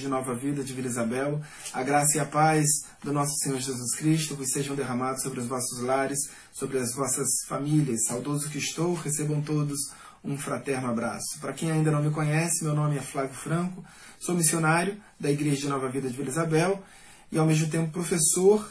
[0.00, 1.40] de Nova Vida de Vila Isabel,
[1.72, 2.66] a graça e a paz
[3.04, 6.18] do nosso Senhor Jesus Cristo vos sejam derramados sobre os vossos lares,
[6.52, 8.06] sobre as vossas famílias.
[8.06, 9.78] Saudoso que estou, recebam todos
[10.24, 11.38] um fraterno abraço.
[11.40, 13.84] Para quem ainda não me conhece, meu nome é Flávio Franco,
[14.18, 16.82] sou missionário da Igreja de Nova Vida de Vila Isabel
[17.30, 18.70] e, ao mesmo tempo, professor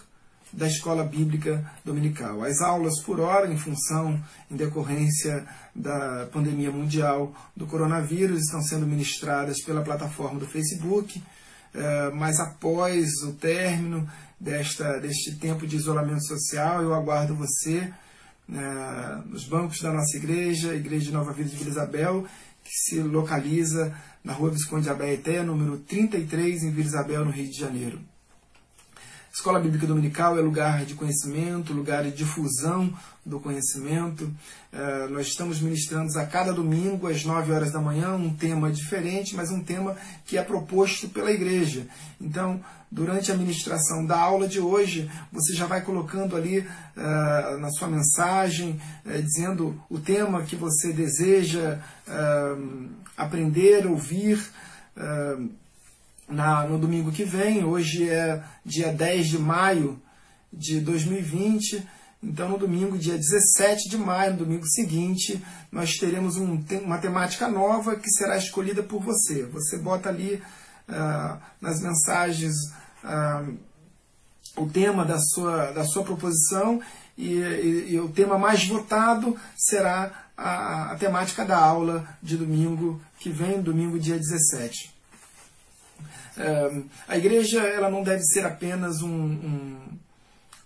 [0.51, 2.43] da Escola Bíblica Dominical.
[2.43, 4.19] As aulas por hora, em função,
[4.49, 11.21] em decorrência da pandemia mundial do coronavírus, estão sendo ministradas pela plataforma do Facebook,
[11.73, 14.09] eh, mas após o término
[14.39, 17.91] desta, deste tempo de isolamento social, eu aguardo você
[18.51, 22.25] eh, nos bancos da nossa igreja, Igreja de Nova Vida de Vila Isabel,
[22.63, 27.59] que se localiza na rua Visconde Abaeté, número 33, em Vila Isabel, no Rio de
[27.59, 27.99] Janeiro.
[29.39, 32.94] Escola Bíblica Dominical é lugar de conhecimento, lugar de difusão
[33.25, 34.25] do conhecimento.
[34.25, 39.38] Uh, nós estamos ministrando a cada domingo, às 9 horas da manhã, um tema diferente,
[39.38, 39.95] mas um tema
[40.25, 41.88] que é proposto pela igreja.
[42.19, 42.59] Então,
[42.91, 47.88] durante a ministração da aula de hoje, você já vai colocando ali uh, na sua
[47.88, 51.80] mensagem, uh, dizendo o tema que você deseja
[53.15, 54.38] aprender, ouvir
[56.29, 57.63] na, no domingo que vem.
[57.65, 60.01] Hoje é dia 10 de maio
[60.53, 61.85] de 2020.
[62.21, 67.47] Então, no domingo, dia 17 de maio, no domingo seguinte, nós teremos um, uma temática
[67.47, 69.45] nova que será escolhida por você.
[69.45, 70.35] Você bota ali
[70.89, 72.53] uh, nas mensagens
[73.03, 73.57] uh,
[74.57, 76.81] o tema da sua, da sua proposição
[77.17, 83.01] e, e, e o tema mais votado será a, a temática da aula de domingo
[83.17, 84.98] que vem, domingo, dia 17
[87.07, 90.00] a igreja ela não deve ser apenas um,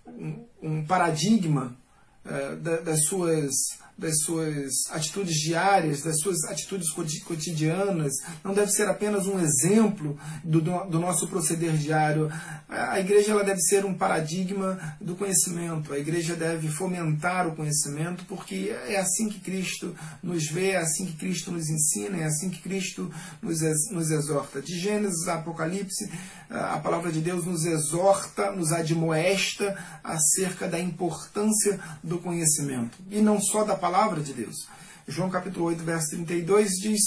[0.08, 1.76] um, um paradigma
[2.26, 3.54] uh, das suas
[3.98, 8.14] das suas atitudes diárias, das suas atitudes cotidianas,
[8.44, 12.32] não deve ser apenas um exemplo do, do nosso proceder diário.
[12.68, 18.26] A igreja ela deve ser um paradigma do conhecimento, a igreja deve fomentar o conhecimento,
[18.26, 22.50] porque é assim que Cristo nos vê, é assim que Cristo nos ensina, é assim
[22.50, 23.12] que Cristo
[23.42, 23.60] nos,
[23.92, 24.62] nos exorta.
[24.62, 26.10] De Gênesis a Apocalipse,
[26.54, 32.98] a palavra de Deus nos exorta, nos admoesta acerca da importância do conhecimento.
[33.10, 34.68] E não só da palavra de Deus.
[35.08, 37.02] João capítulo 8, verso 32 diz,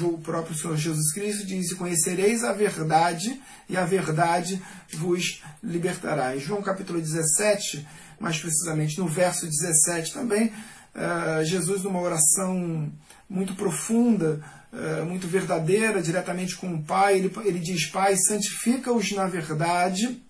[0.00, 4.62] o próprio Senhor Jesus Cristo diz, e conhecereis a verdade, e a verdade
[4.94, 6.36] vos libertará.
[6.38, 7.86] João capítulo 17,
[8.18, 12.90] mais precisamente no verso 17 também, uh, Jesus numa oração
[13.28, 19.26] muito profunda, uh, muito verdadeira, diretamente com o Pai, ele, ele diz, Pai, santifica-os na
[19.26, 20.20] verdade,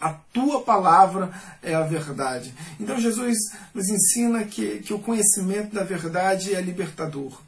[0.00, 1.30] a tua palavra
[1.62, 2.54] é a verdade.
[2.78, 3.36] Então Jesus
[3.74, 7.38] nos ensina que, que o conhecimento da verdade é libertador.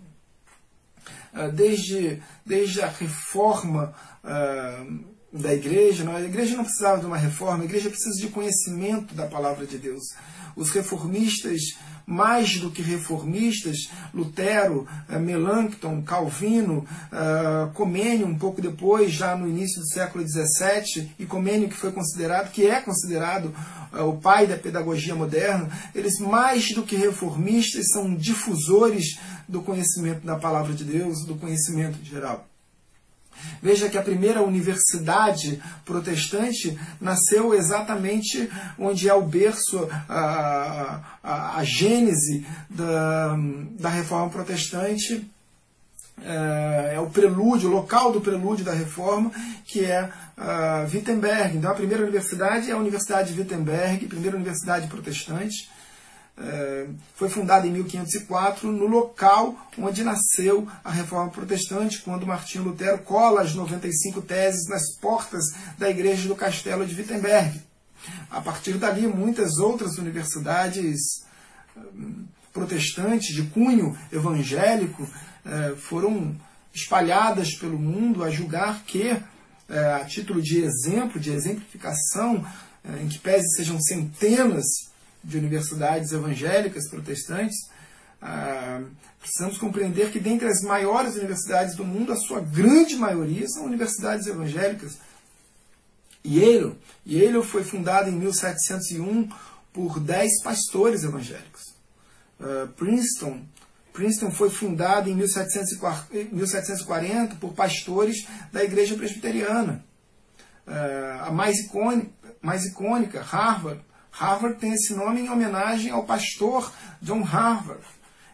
[1.33, 7.63] Ah, desde, desde a reforma uh, da igreja, a igreja não precisava de uma reforma,
[7.63, 10.03] a igreja precisa de conhecimento da palavra de Deus.
[10.55, 11.61] Os reformistas
[12.07, 19.49] mais do que reformistas, Lutero, eh, Melancton, Calvino, eh, Comênio, um pouco depois, já no
[19.49, 23.55] início do século XVII, e Comênio que foi considerado, que é considerado
[23.93, 29.19] eh, o pai da pedagogia moderna, eles mais do que reformistas são difusores
[29.49, 32.52] do conhecimento da palavra de Deus, do conhecimento geral.
[33.63, 41.65] Veja que a primeira universidade protestante nasceu exatamente onde é o berço, a, a, a
[41.65, 43.37] gênese da,
[43.79, 45.29] da reforma protestante,
[46.25, 49.31] é, é, o prelúdio, o local do prelúdio da reforma,
[49.65, 50.11] que é
[50.93, 51.57] Wittenberg.
[51.57, 55.69] Então, a primeira universidade é a Universidade de Wittenberg, primeira universidade protestante.
[56.35, 62.99] É, foi fundada em 1504 no local onde nasceu a Reforma Protestante, quando Martinho Lutero
[62.99, 65.45] cola as 95 teses nas portas
[65.77, 67.61] da igreja do Castelo de Wittenberg.
[68.31, 70.99] A partir dali, muitas outras universidades
[71.77, 75.07] hum, protestantes de cunho evangélico
[75.45, 76.35] é, foram
[76.75, 79.17] espalhadas pelo mundo a julgar que,
[79.69, 82.45] é, a título de exemplo, de exemplificação,
[83.01, 84.91] em que pese sejam centenas
[85.23, 87.57] de universidades evangélicas protestantes,
[88.21, 88.83] ah,
[89.21, 94.27] precisamos compreender que dentre as maiores universidades do mundo, a sua grande maioria são universidades
[94.27, 94.99] evangélicas.
[96.25, 99.29] Yale, Yale foi fundada em 1701
[99.73, 101.75] por dez pastores evangélicos.
[102.39, 103.43] Uh, Princeton,
[103.93, 109.85] Princeton foi fundada em 1740 por pastores da igreja presbiteriana.
[110.67, 111.57] Uh, a mais
[112.41, 113.81] mais icônica, Harvard,
[114.13, 117.83] Harvard tem esse nome em homenagem ao pastor John Harvard.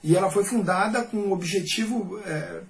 [0.03, 2.63] E ela foi fundada com o objetivo é,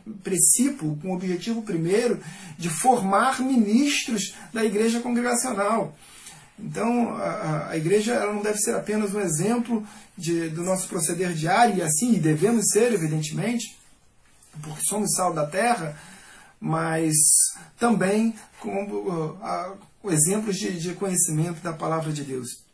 [1.00, 2.21] com o objetivo primeiro
[2.57, 5.95] de formar ministros da igreja congregacional.
[6.59, 9.87] Então, a, a igreja ela não deve ser apenas um exemplo
[10.17, 13.79] de, do nosso proceder diário, e assim e devemos ser, evidentemente,
[14.61, 15.97] porque somos sal da terra,
[16.61, 17.15] mas
[17.79, 19.79] também como uh,
[20.11, 22.67] exemplos de, de conhecimento da palavra de Deus.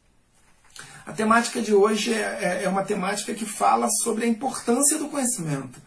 [1.06, 5.08] A temática de hoje é, é, é uma temática que fala sobre a importância do
[5.08, 5.80] conhecimento.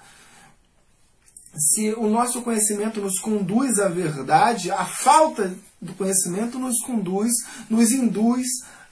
[1.57, 7.31] Se o nosso conhecimento nos conduz à verdade, a falta do conhecimento nos conduz,
[7.67, 8.45] nos induz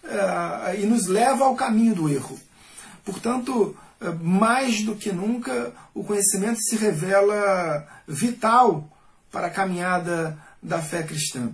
[0.03, 2.39] uh, e nos leva ao caminho do erro.
[3.03, 8.89] Portanto, uh, mais do que nunca, o conhecimento se revela vital
[9.31, 11.51] para a caminhada da fé cristã.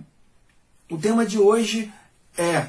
[0.90, 1.92] O tema de hoje
[2.38, 2.68] é: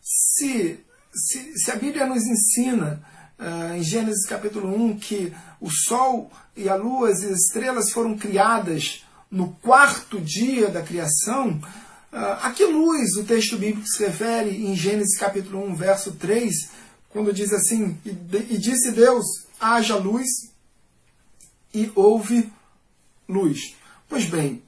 [0.00, 0.84] se
[1.14, 3.02] se, se a Bíblia nos ensina
[3.38, 8.16] uh, em Gênesis capítulo 1 que o Sol e a Lua e as estrelas foram
[8.16, 11.50] criadas no quarto dia da criação,
[12.12, 16.70] uh, a que luz o texto bíblico se refere em Gênesis capítulo 1, verso 3,
[17.08, 18.10] quando diz assim: E,
[18.50, 19.24] e disse Deus,
[19.60, 20.28] haja luz,
[21.74, 22.52] e houve
[23.28, 23.74] luz.
[24.08, 24.62] Pois bem,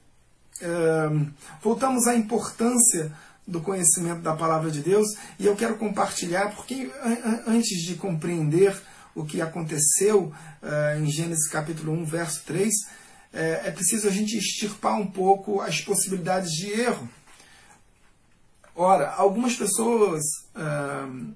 [0.61, 1.27] uh,
[1.61, 3.11] voltamos à importância
[3.47, 5.07] do conhecimento da palavra de Deus
[5.39, 6.91] e eu quero compartilhar, porque
[7.45, 8.75] antes de compreender
[9.13, 12.73] o que aconteceu uh, em Gênesis capítulo 1, verso 3,
[13.31, 17.07] é, é preciso a gente extirpar um pouco as possibilidades de erro.
[18.75, 20.21] Ora, algumas pessoas,
[20.53, 21.33] uh,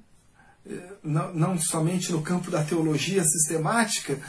[1.02, 4.20] não, não somente no campo da teologia sistemática,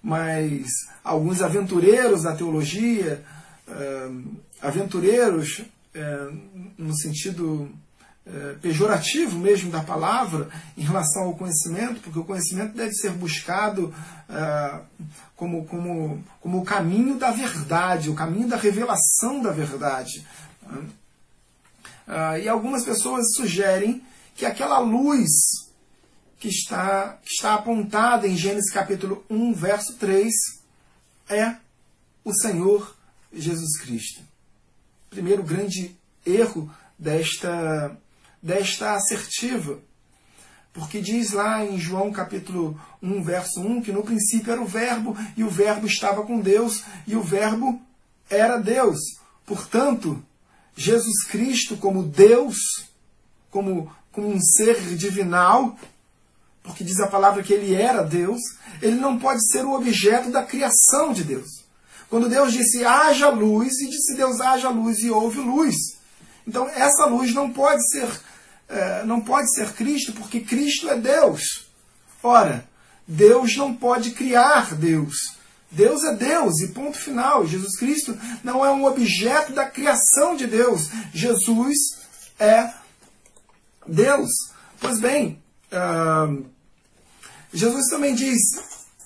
[0.00, 0.68] mas
[1.02, 3.24] alguns aventureiros da teologia,
[3.66, 5.62] uh, aventureiros
[5.94, 6.32] é,
[6.78, 7.70] no sentido
[8.24, 13.94] é, pejorativo mesmo da palavra em relação ao conhecimento, porque o conhecimento deve ser buscado
[14.28, 14.80] é,
[15.36, 20.26] como, como, como o caminho da verdade, o caminho da revelação da verdade.
[22.06, 24.02] É, e algumas pessoas sugerem
[24.34, 25.30] que aquela luz
[26.38, 30.32] que está, que está apontada em Gênesis capítulo 1, verso 3,
[31.28, 31.56] é
[32.24, 32.96] o Senhor
[33.32, 34.31] Jesus Cristo
[35.12, 37.96] primeiro grande erro desta,
[38.42, 39.78] desta assertiva.
[40.72, 45.14] Porque diz lá em João capítulo 1, verso 1, que no princípio era o Verbo,
[45.36, 47.78] e o Verbo estava com Deus, e o Verbo
[48.30, 48.98] era Deus.
[49.44, 50.24] Portanto,
[50.74, 52.56] Jesus Cristo, como Deus,
[53.50, 55.76] como, como um ser divinal,
[56.62, 58.40] porque diz a palavra que ele era Deus,
[58.80, 61.61] ele não pode ser o objeto da criação de Deus.
[62.12, 65.74] Quando Deus disse haja luz, e disse Deus haja luz e houve luz.
[66.46, 68.06] Então essa luz não pode ser,
[68.68, 71.68] é, não pode ser Cristo, porque Cristo é Deus.
[72.22, 72.68] Ora,
[73.08, 75.16] Deus não pode criar Deus.
[75.70, 77.46] Deus é Deus e ponto final.
[77.46, 78.14] Jesus Cristo
[78.44, 80.90] não é um objeto da criação de Deus.
[81.14, 81.78] Jesus
[82.38, 82.74] é
[83.86, 84.28] Deus.
[84.78, 85.42] Pois bem,
[85.72, 86.44] uh,
[87.54, 88.38] Jesus também diz: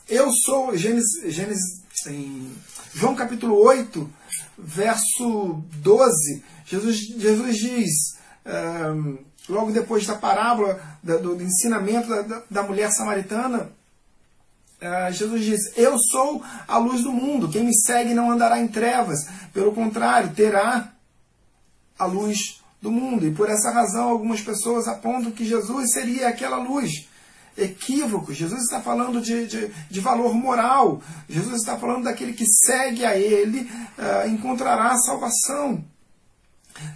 [0.09, 0.77] Eu sou.
[0.77, 2.53] Gênesis, Gênesis em
[2.97, 4.11] João capítulo 8,
[4.57, 7.93] verso 12, Jesus, Jesus diz,
[8.47, 9.19] um,
[9.51, 13.71] logo depois da parábola, do, do, ensinamento da, da mulher samaritana,
[14.81, 18.67] uh, Jesus diz: Eu sou a luz do mundo, quem me segue não andará em
[18.67, 20.91] trevas, pelo contrário, terá
[21.99, 23.27] a luz do mundo.
[23.27, 27.07] E por essa razão, algumas pessoas apontam que Jesus seria aquela luz
[27.57, 28.33] equívoco.
[28.33, 31.03] Jesus está falando de, de, de, valor moral.
[31.29, 33.61] Jesus está falando daquele que segue a Ele
[33.99, 35.85] uh, encontrará a salvação.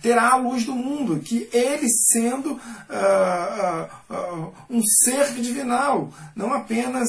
[0.03, 7.09] Terá a luz do mundo, que ele sendo uh, uh, um ser divinal, não apenas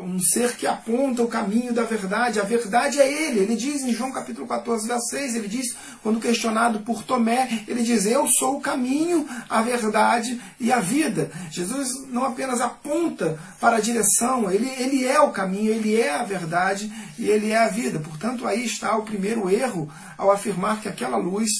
[0.00, 2.40] um ser que aponta o caminho da verdade.
[2.40, 3.40] A verdade é ele.
[3.40, 7.82] Ele diz em João capítulo 14, verso 6, ele diz, quando questionado por Tomé, ele
[7.82, 11.30] diz, eu sou o caminho, a verdade e a vida.
[11.50, 16.24] Jesus não apenas aponta para a direção, ele, ele é o caminho, ele é a
[16.24, 17.98] verdade e ele é a vida.
[17.98, 21.50] Portanto, aí está o primeiro erro ao afirmar que aquela luz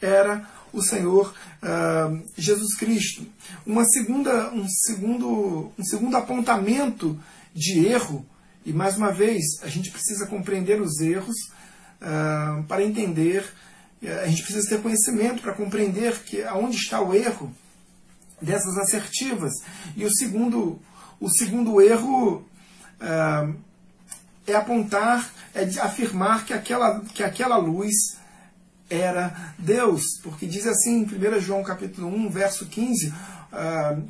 [0.00, 3.26] era o Senhor uh, Jesus Cristo.
[3.66, 7.18] Uma segunda, um, segundo, um segundo apontamento
[7.58, 8.24] de erro,
[8.64, 11.36] e mais uma vez, a gente precisa compreender os erros
[12.00, 13.42] uh, para entender,
[14.02, 17.52] uh, a gente precisa ter conhecimento para compreender que aonde está o erro
[18.40, 19.52] dessas assertivas.
[19.96, 20.80] E o segundo,
[21.18, 22.46] o segundo erro
[23.00, 23.54] uh,
[24.46, 28.16] é apontar, é afirmar que aquela, que aquela luz
[28.88, 33.12] era Deus, porque diz assim em 1 João capítulo 1, verso 15,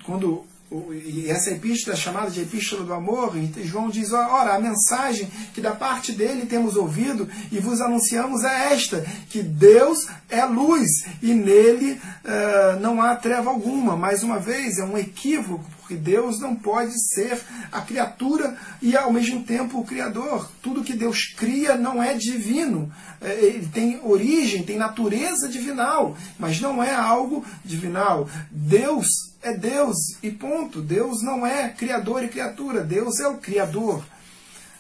[0.05, 4.61] quando e essa epístola é chamada de Epístola do Amor, e João diz: ora, a
[4.61, 10.45] mensagem que da parte dele temos ouvido e vos anunciamos é esta: que Deus é
[10.45, 10.89] luz
[11.23, 13.97] e nele uh, não há treva alguma.
[13.97, 17.41] Mais uma vez, é um equívoco, porque Deus não pode ser
[17.73, 20.51] a criatura e ao mesmo tempo o Criador.
[20.61, 22.93] Tudo que Deus cria não é divino.
[23.23, 28.29] É, ele tem origem, tem natureza divinal, mas não é algo divinal.
[28.51, 29.07] Deus
[29.49, 30.81] é Deus e ponto.
[30.81, 34.05] Deus não é criador e criatura, Deus é o criador.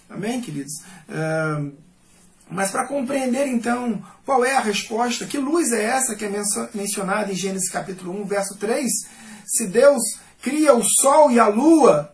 [0.08, 0.72] Amém, queridos?
[1.08, 1.72] Uh,
[2.50, 6.30] mas para compreender então qual é a resposta, que luz é essa que é
[6.74, 8.90] mencionada em Gênesis capítulo 1, verso 3?
[9.46, 10.02] Se Deus
[10.42, 12.12] cria o sol e a lua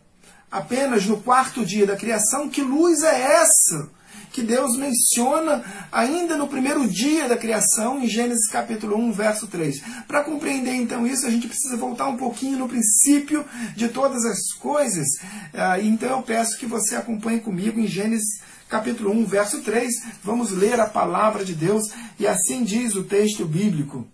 [0.50, 3.88] apenas no quarto dia da criação, que luz é essa?
[4.35, 9.81] Que Deus menciona ainda no primeiro dia da criação, em Gênesis capítulo 1, verso 3.
[10.09, 13.45] Para compreender então isso, a gente precisa voltar um pouquinho no princípio
[13.76, 15.07] de todas as coisas.
[15.53, 19.88] Ah, então eu peço que você acompanhe comigo em Gênesis capítulo 1, verso 3.
[20.25, 21.85] Vamos ler a palavra de Deus
[22.19, 24.05] e assim diz o texto bíblico.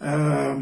[0.00, 0.56] Ah,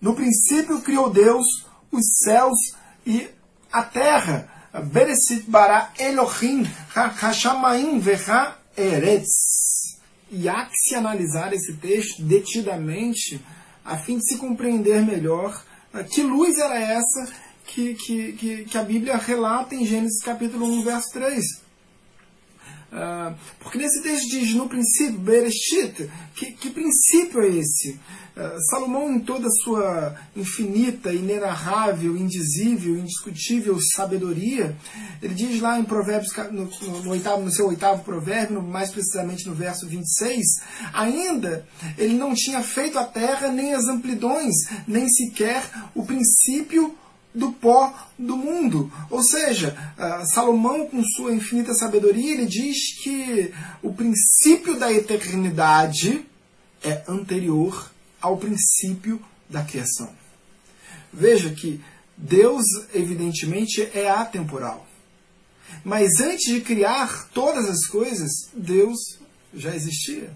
[0.00, 1.44] no princípio criou Deus
[1.90, 2.56] os céus
[3.04, 3.28] e
[3.72, 4.59] a terra.
[4.72, 9.98] Beresit bara Elohim hashamaim veha eretz.
[10.30, 13.40] E há que se analisar esse texto detidamente
[13.84, 15.60] a fim de se compreender melhor
[16.12, 17.32] que luz era essa
[17.66, 21.44] que, que, que, que a Bíblia relata em Gênesis capítulo 1, verso 3.
[22.92, 27.98] Uh, porque nesse texto diz, no princípio, Bereshit, que, que princípio é esse?
[28.40, 34.74] Eh, Salomão, em toda a sua infinita, inenarrável, indizível, indiscutível sabedoria,
[35.20, 36.64] ele diz lá em Provérbios, no,
[37.02, 40.42] no, oitavo, no seu oitavo provérbio, mais precisamente no verso 26,
[40.94, 41.66] ainda
[41.98, 44.54] ele não tinha feito a terra, nem as amplidões,
[44.88, 45.62] nem sequer
[45.94, 46.96] o princípio
[47.34, 48.90] do pó do mundo.
[49.10, 56.24] Ou seja, eh, Salomão, com sua infinita sabedoria, ele diz que o princípio da eternidade
[56.82, 57.89] é anterior
[58.20, 60.10] ao princípio da criação.
[61.12, 61.80] Veja que
[62.16, 64.86] Deus, evidentemente, é atemporal.
[65.84, 68.98] Mas antes de criar todas as coisas, Deus
[69.54, 70.30] já existia.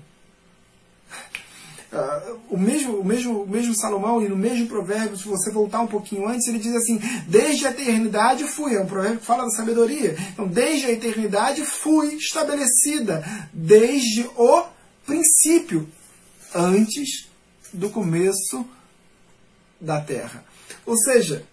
[1.92, 5.80] Uh, o, mesmo, o, mesmo, o mesmo Salomão, e no mesmo provérbio, se você voltar
[5.80, 8.74] um pouquinho antes, ele diz assim: Desde a eternidade fui.
[8.74, 10.16] É um provérbio que fala da sabedoria.
[10.32, 14.64] Então, desde a eternidade fui estabelecida, desde o
[15.06, 15.88] princípio,
[16.52, 17.28] antes
[17.74, 18.66] do começo
[19.80, 20.44] da Terra.
[20.86, 21.44] Ou seja,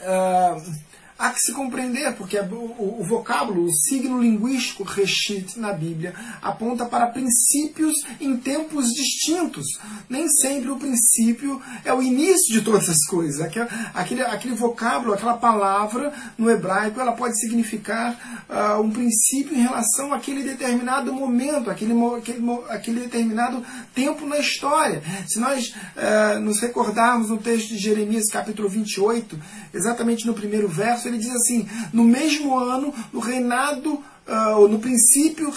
[0.00, 0.74] uh,
[1.18, 7.08] há que se compreender, porque o, vocábulo, o signo linguístico reshit na Bíblia aponta para
[7.08, 9.66] princípios em tempos distintos.
[10.08, 13.40] Nem sempre o princípio é o início de todas as coisas.
[13.40, 20.12] Aquele, aquele vocábulo, aquela palavra no hebraico, ela pode significar uh, um princípio em relação
[20.12, 25.02] àquele determinado momento, aquele, aquele, aquele determinado tempo na história.
[25.26, 29.36] Se nós uh, nos recordarmos no texto de Jeremias, capítulo 28,
[29.74, 35.52] exatamente no primeiro verso, ele diz assim: no mesmo ano, no reinado, uh, no princípio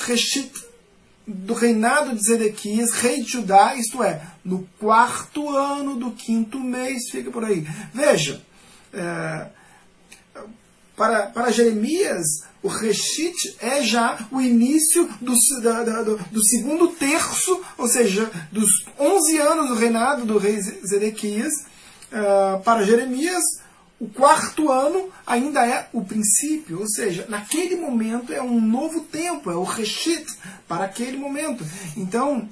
[1.27, 7.09] do reinado de Zedequias, rei de Judá, isto é, no quarto ano do quinto mês,
[7.09, 7.65] fica por aí.
[7.93, 8.41] Veja,
[8.93, 9.47] é,
[10.95, 16.89] para, para Jeremias, o Reshit é já o início do, da, da, do, do, segundo
[16.89, 21.53] terço, ou seja, dos 11 anos do reinado do rei Zedequias.
[22.11, 23.41] Uh, para Jeremias,
[24.01, 29.51] o quarto ano ainda é o princípio, ou seja, naquele momento é um novo tempo,
[29.51, 30.25] é o reshit
[30.67, 31.63] para aquele momento.
[31.95, 32.49] Então,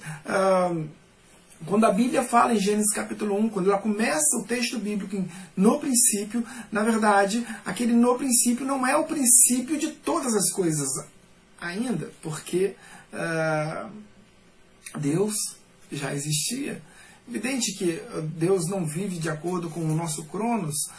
[1.66, 5.26] quando a Bíblia fala em Gênesis capítulo 1, quando ela começa o texto bíblico
[5.58, 10.88] no princípio, na verdade, aquele no princípio não é o princípio de todas as coisas
[11.60, 12.76] ainda, porque
[15.00, 15.34] Deus
[15.92, 16.80] já existia.
[17.28, 18.02] Evidente que
[18.36, 20.90] Deus não vive de acordo com o nosso Cronos,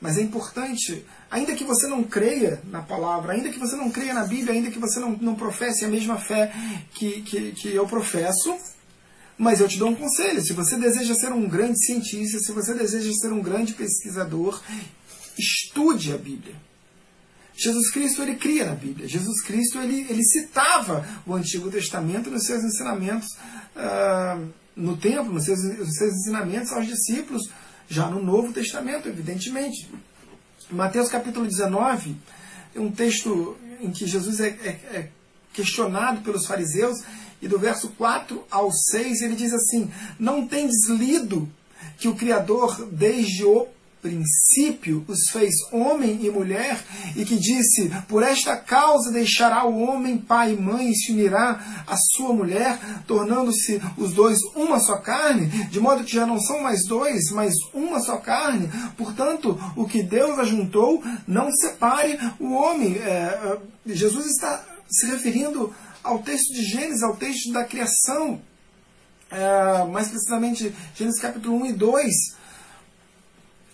[0.00, 4.14] mas é importante, ainda que você não creia na palavra, ainda que você não creia
[4.14, 6.52] na Bíblia, ainda que você não, não professe a mesma fé
[6.94, 8.56] que, que, que eu professo,
[9.36, 12.74] mas eu te dou um conselho: se você deseja ser um grande cientista, se você
[12.74, 14.60] deseja ser um grande pesquisador,
[15.38, 16.54] estude a Bíblia.
[17.54, 19.06] Jesus Cristo ele cria na Bíblia.
[19.06, 23.28] Jesus Cristo ele, ele citava o Antigo Testamento nos seus ensinamentos
[23.76, 27.42] uh, no templo, nos seus, nos seus ensinamentos aos discípulos
[27.88, 29.88] já no Novo Testamento, evidentemente.
[30.70, 32.16] Mateus capítulo 19,
[32.74, 35.08] é um texto em que Jesus é, é, é
[35.52, 37.02] questionado pelos fariseus,
[37.40, 41.48] e do verso 4 ao 6 ele diz assim: Não tendes lido
[41.98, 43.66] que o Criador, desde o
[44.02, 46.84] princípio os fez homem e mulher,
[47.16, 51.84] e que disse: Por esta causa deixará o homem pai e mãe e se unirá
[51.86, 56.60] à sua mulher, tornando-se os dois uma só carne, de modo que já não são
[56.60, 58.68] mais dois, mas uma só carne.
[58.96, 62.98] Portanto, o que Deus ajuntou, não separe o homem.
[62.98, 68.40] É, Jesus está se referindo ao texto de Gênesis, ao texto da criação,
[69.30, 72.41] é, mais precisamente Gênesis capítulo 1 e 2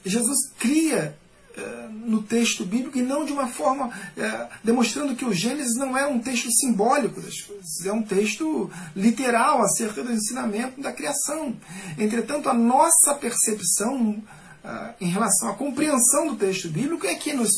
[0.04, 1.16] Jesus cria
[1.58, 5.96] eh, no texto bíblico e não de uma forma é, demonstrando que o Gênesis não
[5.96, 11.54] é um texto simbólico das coisas, é um texto literal acerca do ensinamento da criação.
[11.98, 14.22] Entretanto, a nossa percepção
[14.64, 17.50] uh, em relação à compreensão do texto bíblico é que nos,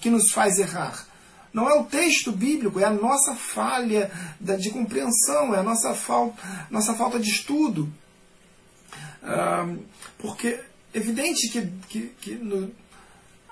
[0.00, 1.04] que nos faz errar.
[1.52, 6.36] Não é o texto bíblico, é a nossa falha de compreensão, é a nossa falta,
[6.70, 7.92] nossa falta de estudo.
[9.22, 9.82] Uh,
[10.18, 10.60] porque
[10.96, 12.70] evidente que, que, que no,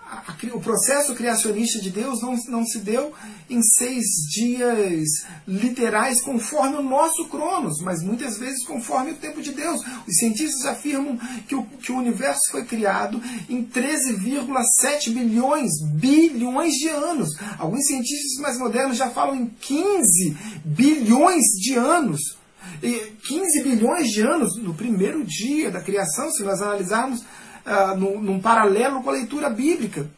[0.06, 3.12] a, a, o processo criacionista de Deus não, não se deu
[3.48, 5.08] em seis dias
[5.46, 9.80] literais conforme o nosso Cronos, mas muitas vezes conforme o tempo de Deus.
[10.06, 16.88] Os cientistas afirmam que o, que o universo foi criado em 13,7 bilhões, bilhões de
[16.88, 17.30] anos.
[17.58, 22.43] Alguns cientistas mais modernos já falam em 15 bilhões de anos.
[22.80, 28.40] 15 bilhões de anos no primeiro dia da criação, se nós analisarmos uh, num, num,
[28.40, 30.08] paralelo com a leitura bíblica.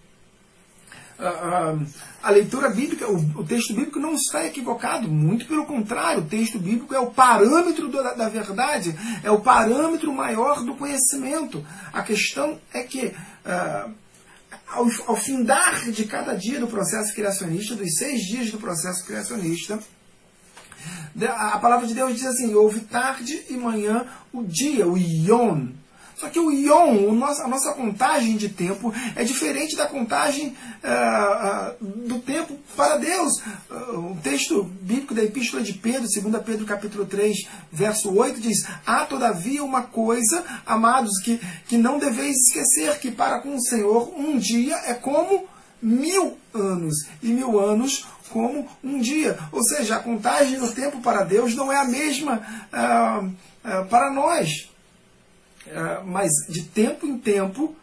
[1.19, 1.87] Uh, uh,
[2.23, 6.59] a leitura bíblica, o, o, texto bíblico não está equivocado, muito pelo contrário, o texto
[6.59, 11.65] bíblico é o parâmetro da, da verdade, é o parâmetro maior do conhecimento.
[11.93, 13.15] A questão é que
[14.69, 19.79] ao, ao findar de cada dia do processo criacionista, dos seis dias do processo criacionista,
[21.29, 25.69] a palavra de Deus diz assim: houve tarde e manhã o dia, o Ion.
[26.17, 30.49] Só que o Ion, a nossa contagem de tempo, é diferente da contagem
[30.83, 33.33] uh, uh, do tempo para Deus.
[33.71, 38.67] Uh, o texto bíblico da Epístola de Pedro, 2 Pedro capítulo 3, verso 8, diz:
[38.87, 44.11] Há todavia uma coisa, amados, que, que não deveis esquecer, que para com o Senhor
[44.19, 45.47] um dia é como
[45.83, 49.39] mil anos, e mil anos como um dia.
[49.51, 54.13] Ou seja, a contagem do tempo para Deus não é a mesma uh, uh, para
[54.13, 54.71] nós.
[55.67, 57.75] Uh, mas de tempo em tempo,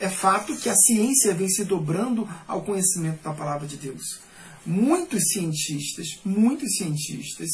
[0.00, 4.20] é fato que a ciência vem se dobrando ao conhecimento da palavra de Deus.
[4.64, 7.48] Muitos cientistas, muitos cientistas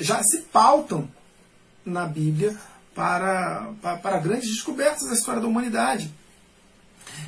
[0.00, 1.08] já se pautam
[1.86, 2.58] na Bíblia
[2.94, 6.12] para, para, para grandes descobertas da história da humanidade.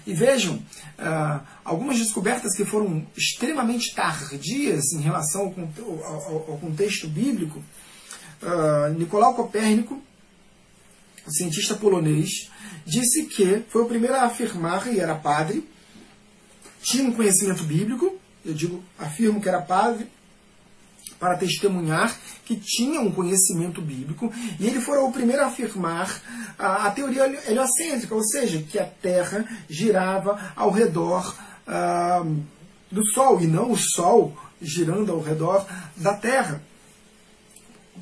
[0.06, 5.54] E vejam, uh, algumas descobertas que foram extremamente tardias em relação
[6.04, 7.62] ao, contexto bíblico.
[8.42, 10.02] Uh, Nicolau Copérnico,
[11.28, 12.50] cientista polonês,
[12.86, 15.66] disse que foi o primeiro a afirmar, e era padre,
[16.82, 20.06] tinha um conhecimento bíblico, eu digo, afirmo que era padre,
[21.18, 26.20] para testemunhar que tinha um conhecimento bíblico, e ele foi o primeiro a afirmar
[26.58, 31.34] a, a teoria heliocêntrica, ou seja, que a Terra girava ao redor
[31.66, 32.24] ah,
[32.90, 36.62] do Sol, e não o Sol girando ao redor da Terra.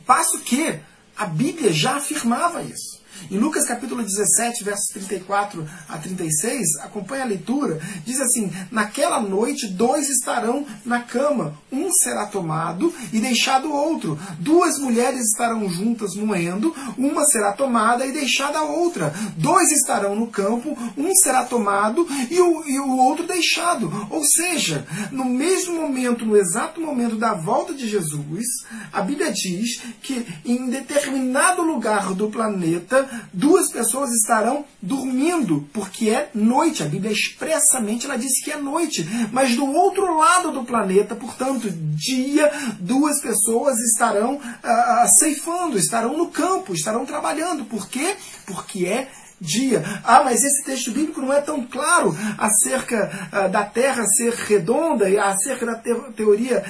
[0.06, 0.80] Passo que
[1.16, 2.91] a Bíblia já afirmava isso.
[3.30, 9.66] Em Lucas capítulo 17, versos 34 a 36, acompanha a leitura, diz assim: Naquela noite
[9.68, 14.18] dois estarão na cama, um será tomado e deixado o outro.
[14.38, 19.14] Duas mulheres estarão juntas moendo, uma será tomada e deixada a outra.
[19.36, 23.90] Dois estarão no campo, um será tomado e o, e o outro deixado.
[24.10, 28.44] Ou seja, no mesmo momento, no exato momento da volta de Jesus,
[28.92, 33.01] a Bíblia diz que em determinado lugar do planeta
[33.32, 36.82] duas pessoas estarão dormindo, porque é noite.
[36.82, 39.06] A Bíblia expressamente ela diz que é noite.
[39.32, 46.16] Mas do outro lado do planeta, portanto, dia, duas pessoas estarão ah, ah, ceifando, estarão
[46.16, 47.64] no campo, estarão trabalhando.
[47.64, 48.16] Por quê?
[48.46, 49.08] Porque é
[49.42, 49.82] dia.
[50.04, 55.10] Ah, mas esse texto bíblico não é tão claro acerca ah, da Terra ser redonda
[55.10, 56.62] e acerca da te teoria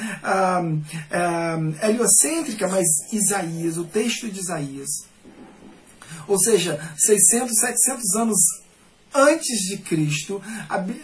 [1.83, 5.12] heliocêntrica, mas Isaías, o texto de Isaías,
[6.27, 8.39] ou seja, 600, 700 anos
[9.15, 10.43] antes de Cristo,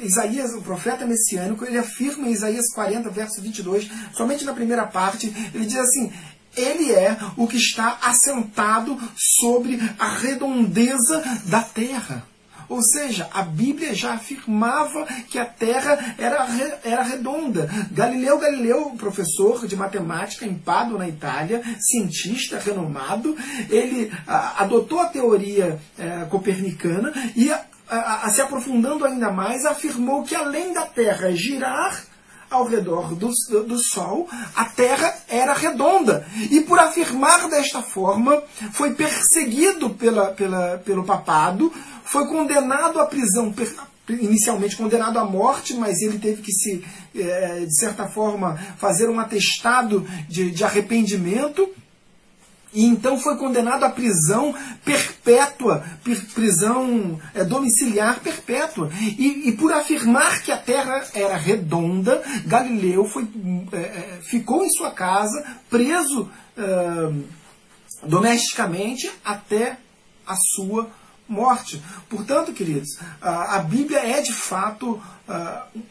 [0.01, 5.33] Isaías, o profeta messiânico, ele afirma em Isaías 40, verso 22, somente na primeira parte,
[5.55, 6.11] ele diz assim:
[6.57, 12.25] ele é o que está assentado sobre a redondeza da terra.
[12.69, 16.47] Ou seja, a Bíblia já afirmava que a Terra era,
[16.85, 17.69] era redonda.
[17.91, 20.61] Galileu Galileu, professor de matemática em
[20.99, 23.37] na Itália, cientista renomado,
[23.71, 30.35] ele a, adotou a teoria é, copernicana e a, se aprofundando ainda mais, afirmou que
[30.35, 32.08] além da Terra girar
[32.51, 33.31] ao redor do,
[33.65, 36.27] do Sol, a Terra era redonda.
[36.51, 41.73] E por afirmar desta forma, foi perseguido pela, pela, pelo papado,
[42.05, 43.55] foi condenado à prisão,
[44.09, 46.85] inicialmente condenado à morte, mas ele teve que se,
[47.15, 51.69] é, de certa forma, fazer um atestado de, de arrependimento
[52.73, 54.55] e então foi condenado à prisão
[54.85, 55.85] perpétua,
[56.35, 58.91] prisão é, domiciliar perpétua.
[59.01, 63.27] E, e, por afirmar que a terra era redonda, Galileu foi,
[63.73, 67.13] é, ficou em sua casa, preso é,
[68.03, 69.79] domesticamente até
[70.27, 70.91] a sua
[71.29, 71.83] morte.
[72.09, 75.01] Portanto, queridos, a Bíblia é de fato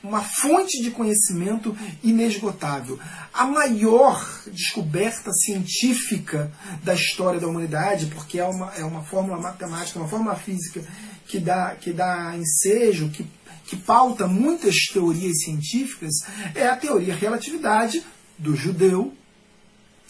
[0.04, 3.00] uma fonte de conhecimento inesgotável.
[3.34, 6.52] A maior descoberta científica
[6.84, 10.84] da história da humanidade, porque é uma, é uma fórmula matemática, uma fórmula física
[11.28, 13.28] que dá, que dá ensejo, que,
[13.66, 16.14] que pauta muitas teorias científicas,
[16.56, 18.04] é a teoria relatividade
[18.40, 19.14] do judeu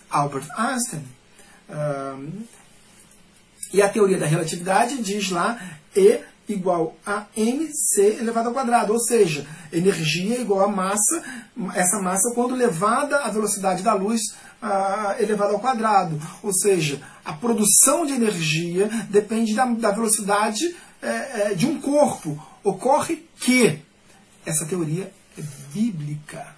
[0.10, 1.04] Albert Einstein.
[3.74, 5.60] E a teoria da relatividade diz lá
[5.96, 11.24] E igual a mc elevado ao quadrado, ou seja, energia igual a massa,
[11.76, 14.22] essa massa quando levada à velocidade da luz
[14.62, 21.08] uh, elevada ao quadrado, ou seja, a produção de energia depende da, da velocidade é,
[21.08, 22.42] é, de um corpo.
[22.64, 23.80] Ocorre que
[24.46, 25.42] essa teoria é
[25.74, 26.56] bíblica.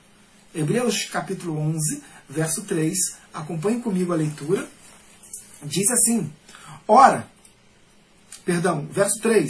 [0.54, 2.98] Hebreus capítulo 11, verso 3,
[3.34, 4.68] acompanhe comigo a leitura,
[5.64, 6.32] diz assim,
[6.92, 7.28] Ora,
[8.44, 9.48] perdão, verso 3.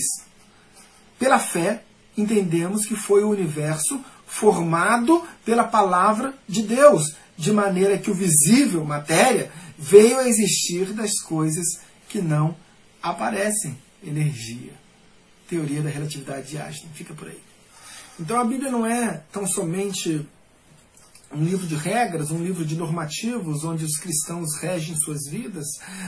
[1.17, 1.82] Pela fé,
[2.17, 8.84] entendemos que foi o universo formado pela palavra de Deus, de maneira que o visível,
[8.84, 12.58] matéria, veio a existir das coisas que não
[13.02, 13.78] aparecem.
[14.04, 14.73] Energia.
[15.47, 16.89] Teoria da relatividade de Einstein.
[16.93, 17.39] Fica por aí.
[18.19, 20.28] Então a Bíblia não é tão somente
[21.32, 25.65] um livro de regras, um livro de normativos onde os cristãos regem suas vidas.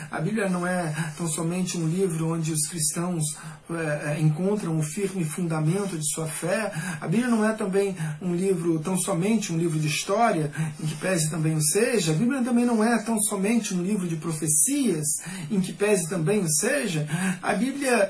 [0.09, 3.23] A Bíblia não é tão somente um livro onde os cristãos
[3.69, 6.71] é, encontram o firme fundamento de sua fé.
[6.99, 10.95] A Bíblia não é também um livro tão somente um livro de história, em que
[10.95, 12.13] pese também o seja.
[12.13, 15.07] A Bíblia também não é tão somente um livro de profecias,
[15.51, 17.07] em que pese também o seja.
[17.43, 18.09] A Bíblia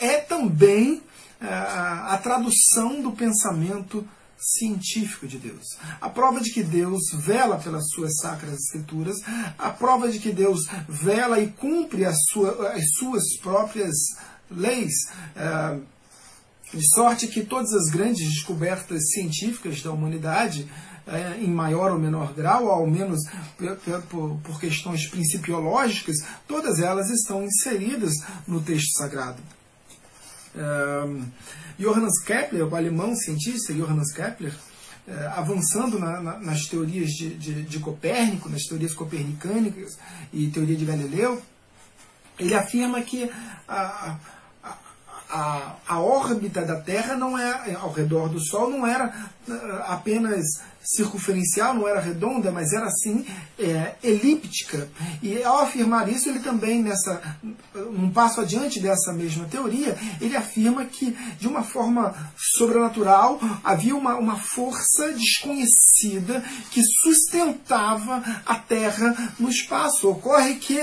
[0.00, 1.02] é também
[1.40, 4.06] a tradução do pensamento
[4.38, 5.76] científico de Deus.
[6.00, 9.16] A prova de que Deus vela pelas suas sacras escrituras,
[9.58, 13.94] a prova de que Deus vela e cumpre as, sua, as suas próprias
[14.50, 14.92] leis.
[15.34, 15.78] É,
[16.72, 20.68] de sorte que todas as grandes descobertas científicas da humanidade,
[21.06, 23.20] é, em maior ou menor grau, ao menos
[24.10, 28.14] por, por questões principiológicas, todas elas estão inseridas
[28.46, 29.40] no texto sagrado.
[30.56, 31.46] É,
[31.78, 34.52] Johannes Kepler, o alemão cientista Johannes Kepler,
[35.08, 39.96] eh, avançando na, na, nas teorias de, de, de, Copérnico, nas teorias copernicânicas
[40.32, 41.40] e teoria de Galileu,
[42.38, 43.30] ele afirma que
[43.68, 44.18] a,
[45.36, 49.12] a, a, órbita da Terra não é ao redor do Sol não era
[49.48, 50.44] eh, apenas
[50.86, 53.26] circunferencial, não era redonda, mas era assim
[53.58, 54.88] é, elíptica.
[55.22, 57.20] E ao afirmar isso, ele também, nessa,
[57.74, 62.14] um passo adiante dessa mesma teoria, ele afirma que, de uma forma
[62.56, 70.08] sobrenatural, havia uma, uma força desconhecida que sustentava a Terra no espaço.
[70.08, 70.78] Ocorre que,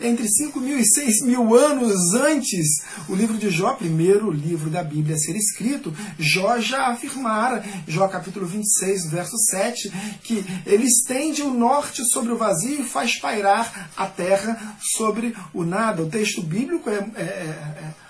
[0.00, 2.66] entre 5 mil e 6 mil anos antes,
[3.08, 8.08] o livro de Jó, primeiro livro da Bíblia a ser escrito, Jó já afirmara, Jó
[8.08, 9.92] capítulo 26, verso 7,
[10.24, 15.64] que ele estende o norte sobre o vazio e faz pairar a terra sobre o
[15.64, 16.02] nada.
[16.02, 18.06] O texto bíblico é, é, é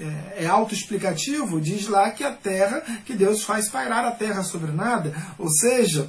[0.00, 4.70] é, é autoexplicativo, diz lá que a terra, que Deus faz pairar a terra sobre
[4.70, 6.08] nada, ou seja,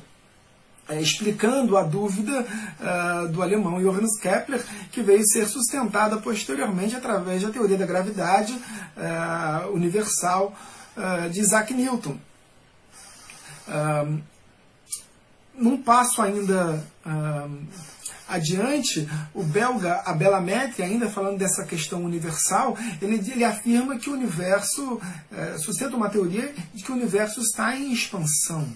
[0.90, 7.44] é, explicando a dúvida uh, do alemão Johannes Kepler, que veio ser sustentada posteriormente através
[7.44, 10.52] da teoria da gravidade uh, universal
[10.98, 12.18] uh, de Isaac Newton
[15.54, 16.84] num passo ainda
[18.28, 25.00] adiante, o belga Abelametri, ainda falando dessa questão universal, ele, ele afirma que o universo,
[25.60, 28.68] sustenta uma teoria de que o universo está em expansão.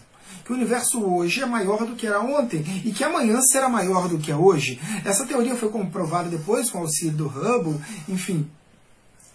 [0.44, 4.08] Que o universo hoje é maior do que era ontem e que amanhã será maior
[4.08, 4.80] do que é hoje.
[5.06, 7.80] Essa teoria foi comprovada depois com o auxílio do Hubble,
[8.10, 8.50] enfim,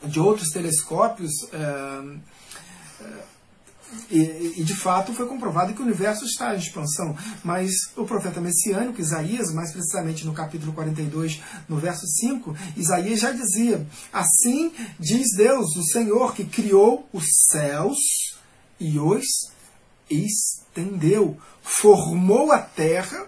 [0.04, 1.32] de outros telescópios.
[1.52, 2.38] É,
[4.10, 7.16] e, e, de fato foi comprovado que o universo está em expansão.
[7.42, 13.30] Mas o profeta messiânico, Isaías, mais precisamente no capítulo 42, no verso 5, Isaías já
[13.30, 17.98] dizia: Assim diz Deus, o Senhor, que criou os céus
[18.78, 19.24] e os
[20.10, 23.26] estendeu, formou a terra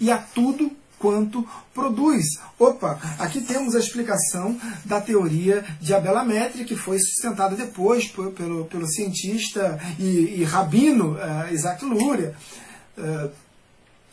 [0.00, 2.24] e a tudo quanto produz.
[2.58, 8.86] Opa, aqui temos a explicação da teoria de Abelametri, que foi sustentada depois pelo, pelo
[8.86, 12.34] cientista e, e rabino uh, Isaac Luria.
[12.96, 13.30] Uh,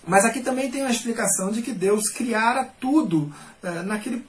[0.05, 3.31] mas aqui também tem a explicação de que Deus criara tudo
[3.63, 4.25] uh, naquele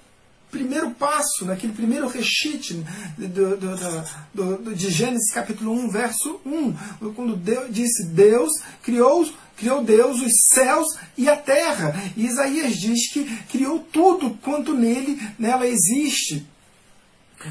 [0.52, 2.84] primeiro passo, naquele primeiro reshit
[3.16, 6.74] do, do, do, de Gênesis capítulo 1, verso 1,
[7.16, 10.86] quando Deus, disse Deus criou criou Deus os céus
[11.16, 11.94] e a terra.
[12.16, 16.46] E Isaías diz que criou tudo quanto nele, nela existe.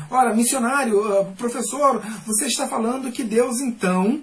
[0.10, 4.22] Ora, missionário, ah, professor, você está falando que Deus então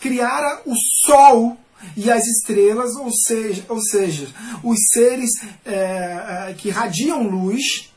[0.00, 1.58] criara o sol
[1.96, 4.28] e as estrelas, ou seja, ou seja
[4.62, 5.30] os seres
[5.64, 7.92] é, que radiam luz,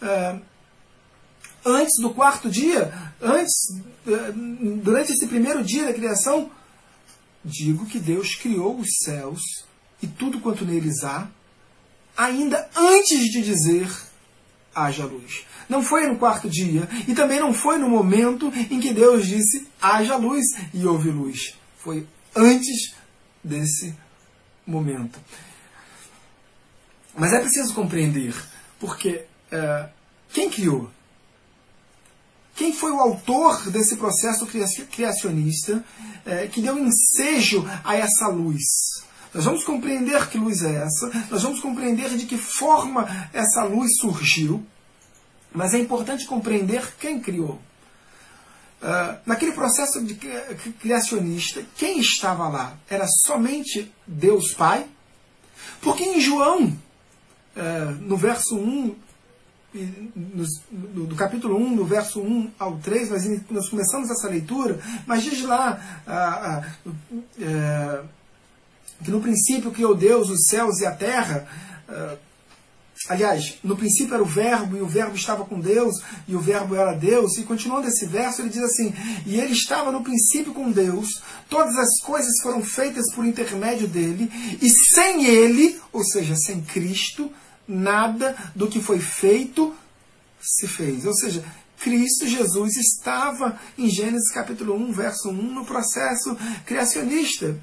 [0.00, 0.36] é,
[1.64, 3.52] antes do quarto dia, antes,
[4.82, 6.50] durante esse primeiro dia da criação,
[7.44, 9.40] digo que Deus criou os céus
[10.02, 11.28] e tudo quanto neles há,
[12.16, 13.88] ainda antes de dizer
[14.74, 15.44] haja luz.
[15.68, 19.66] Não foi no quarto dia e também não foi no momento em que Deus disse
[19.80, 21.54] haja luz e houve luz.
[21.78, 22.94] Foi antes
[23.46, 23.94] desse
[24.66, 25.18] momento.
[27.16, 28.34] Mas é preciso compreender,
[28.78, 29.88] porque é,
[30.32, 30.90] quem criou?
[32.54, 34.46] Quem foi o autor desse processo
[34.90, 35.84] criacionista
[36.24, 38.62] é, que deu ensejo a essa luz?
[39.32, 43.90] Nós vamos compreender que luz é essa, nós vamos compreender de que forma essa luz
[44.00, 44.64] surgiu,
[45.52, 47.60] mas é importante compreender quem criou.
[48.82, 50.14] Uh, naquele processo de
[50.78, 52.76] criacionista, quem estava lá?
[52.88, 54.86] Era somente Deus Pai?
[55.80, 58.94] Porque em João, uh, no verso 1,
[60.14, 65.22] no, do capítulo 1, no verso 1 ao 3, nós, nós começamos essa leitura, mas
[65.22, 66.90] diz lá ah, ah,
[67.38, 68.02] é,
[69.04, 71.46] que no princípio criou Deus os céus e a terra.
[73.08, 75.94] Aliás, no princípio era o Verbo, e o Verbo estava com Deus,
[76.26, 77.36] e o Verbo era Deus.
[77.38, 78.92] E continuando esse verso, ele diz assim:
[79.24, 84.30] E ele estava no princípio com Deus, todas as coisas foram feitas por intermédio dele,
[84.60, 87.30] e sem ele, ou seja, sem Cristo,
[87.66, 89.74] nada do que foi feito
[90.40, 91.06] se fez.
[91.06, 91.44] Ou seja,
[91.78, 97.56] Cristo Jesus estava em Gênesis capítulo 1, verso 1, no processo criacionista.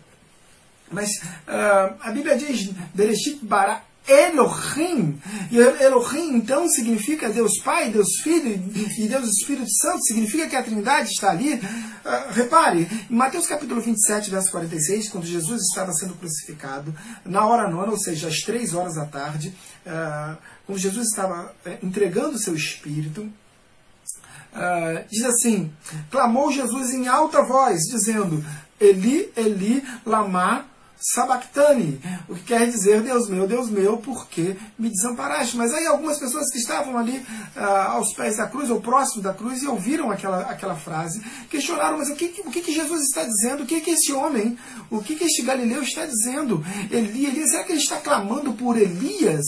[0.91, 5.19] Mas uh, a Bíblia diz, Bereshit bara Elohim.
[5.51, 10.03] E Elohim, então, significa Deus Pai, Deus Filho e Deus Espírito Santo.
[10.03, 11.53] Significa que a Trindade está ali.
[11.55, 16.93] Uh, repare, em Mateus capítulo 27, verso 46, quando Jesus estava sendo crucificado,
[17.25, 21.77] na hora nona, ou seja, às três horas da tarde, uh, quando Jesus estava uh,
[21.81, 25.71] entregando o seu Espírito, uh, diz assim,
[26.11, 28.43] clamou Jesus em alta voz, dizendo,
[28.81, 30.65] Eli, Eli, lama
[31.03, 35.57] sabactani, o que quer dizer, Deus meu, Deus meu, por que me desamparaste?
[35.57, 37.23] Mas aí algumas pessoas que estavam ali
[37.55, 41.97] ah, aos pés da cruz, ou próximo da cruz, e ouviram aquela, aquela frase, questionaram,
[41.97, 43.63] mas o que, o que, Jesus está dizendo?
[43.63, 44.57] O que, que esse homem,
[44.89, 46.63] o que, que este Galileu está dizendo?
[46.89, 49.45] Eli, Elias, será que ele está clamando por Elias?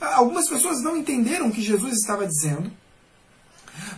[0.00, 2.70] Ah, algumas pessoas não entenderam o que Jesus estava dizendo.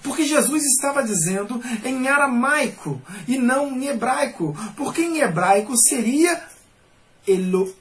[0.03, 4.57] Porque Jesus estava dizendo em aramaico e não em hebraico.
[4.77, 6.54] Porque em hebraico seria
[7.26, 7.74] Eloi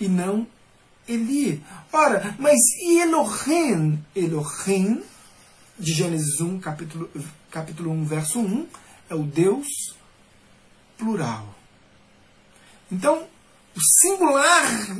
[0.00, 0.46] e não
[1.06, 1.62] Eli.
[1.92, 4.02] Ora, mas e Elohim?
[4.14, 5.02] Elohim,
[5.78, 7.10] de Gênesis 1, capítulo,
[7.50, 8.66] capítulo 1, verso 1,
[9.10, 9.96] é o Deus
[10.96, 11.54] plural.
[12.90, 13.26] Então,
[13.74, 14.96] o singular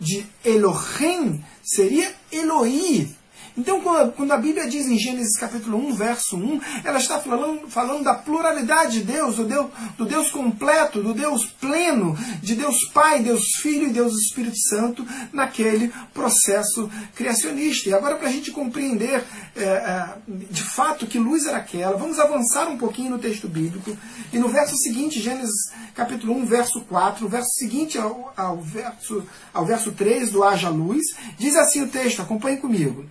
[0.00, 3.14] de Elohim seria Eloi.
[3.56, 3.80] Então,
[4.14, 8.14] quando a Bíblia diz em Gênesis capítulo 1, verso 1, ela está falando, falando da
[8.14, 13.56] pluralidade de Deus, do, Deus, do Deus completo, do Deus pleno, de Deus Pai, Deus
[13.62, 17.88] Filho e Deus Espírito Santo naquele processo criacionista.
[17.88, 19.24] E agora, para a gente compreender
[19.56, 23.96] é, é, de fato que luz era aquela, vamos avançar um pouquinho no texto bíblico.
[24.34, 29.24] E no verso seguinte, Gênesis capítulo 1, verso 4, o verso seguinte ao, ao, verso,
[29.54, 31.02] ao verso 3 do Haja Luz,
[31.38, 33.06] diz assim o texto, acompanhe comigo.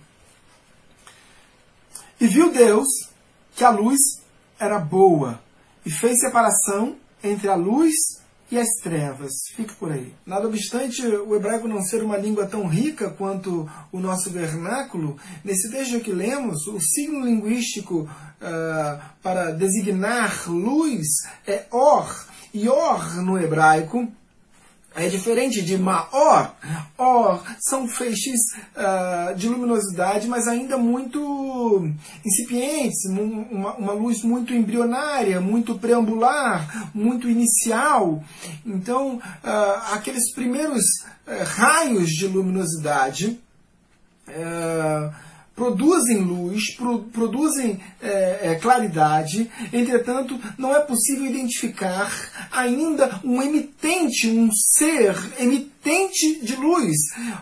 [2.20, 2.86] E viu Deus
[3.54, 4.00] que a luz
[4.58, 5.40] era boa,
[5.84, 7.94] e fez separação entre a luz
[8.50, 9.32] e as trevas.
[9.54, 10.14] Fique por aí.
[10.24, 15.70] Nada obstante o hebraico não ser uma língua tão rica quanto o nosso vernáculo, nesse
[15.70, 18.08] texto que lemos, o signo linguístico
[18.40, 21.06] uh, para designar luz
[21.46, 22.26] é or.
[22.54, 24.10] E or no hebraico
[24.96, 26.52] é diferente de Maor.
[26.96, 28.40] Or são feixes
[28.74, 31.88] uh, de luminosidade, mas ainda muito
[32.24, 38.24] incipientes, uma, uma, luz muito embrionária, muito preambular, muito inicial.
[38.64, 40.82] Então, uh, aqueles primeiros
[41.26, 43.38] uh, raios de luminosidade
[45.56, 52.12] produzem luz, pro, produzem é, é, claridade, entretanto, não é possível identificar
[52.52, 56.94] ainda um emitente, um ser emitente de luz.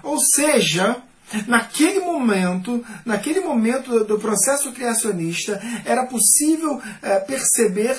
[0.02, 1.02] Ou seja,
[1.48, 7.96] Naquele momento, naquele momento do processo criacionista, era possível é, perceber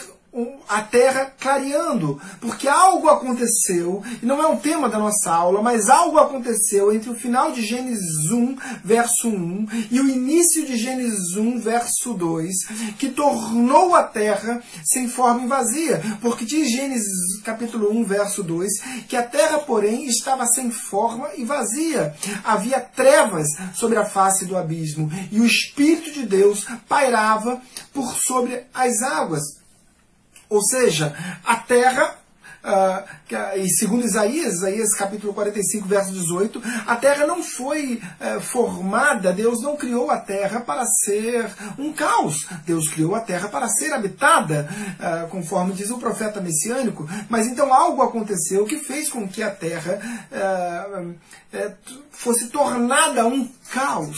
[0.67, 5.89] a terra clareando, porque algo aconteceu, e não é um tema da nossa aula, mas
[5.89, 11.37] algo aconteceu entre o final de Gênesis 1, verso 1, e o início de Gênesis
[11.37, 12.53] 1, verso 2,
[12.99, 18.71] que tornou a terra sem forma e vazia, porque diz Gênesis capítulo 1, verso 2,
[19.07, 22.13] que a terra, porém, estava sem forma e vazia.
[22.43, 27.61] Havia trevas sobre a face do abismo, e o Espírito de Deus pairava
[27.93, 29.64] por sobre as águas.
[30.55, 32.15] Ou seja, a terra
[32.65, 39.31] Uh, e segundo Isaías, Isaías capítulo 45, verso 18, a terra não foi uh, formada,
[39.31, 41.47] Deus não criou a terra para ser
[41.77, 42.47] um caos.
[42.65, 47.07] Deus criou a terra para ser habitada, uh, conforme diz o profeta messiânico.
[47.29, 49.99] Mas então algo aconteceu que fez com que a terra
[51.51, 51.71] eh,
[52.09, 54.17] fosse tornada um caos.